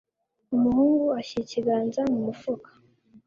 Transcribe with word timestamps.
Umuhungu 0.55 1.05
ashyira 1.19 1.43
ikiganza 1.45 2.01
mu 2.11 2.17
mufuka. 2.25 2.69